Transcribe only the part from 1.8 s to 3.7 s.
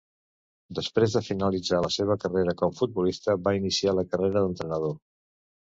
la seva carrera com futbolista va